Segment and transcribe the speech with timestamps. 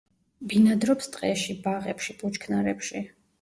[0.53, 3.05] ბინადრობს ტყეში, ბაღებში, ბუჩქნარებში.